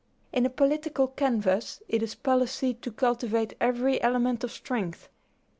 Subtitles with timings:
[0.33, 5.09] "In a political canvass it is policy to cultivate every element of strength.